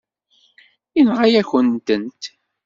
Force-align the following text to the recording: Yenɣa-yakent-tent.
Yenɣa-yakent-tent. 0.95 2.23